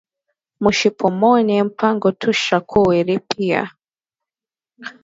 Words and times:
Mushi 0.61 0.89
Pomone 0.97 1.53
mpango 1.69 2.07
tusha 2.21 2.57
ku 2.69 2.79
iripia 2.99 3.61